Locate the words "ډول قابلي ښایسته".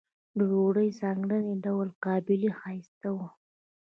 1.65-3.09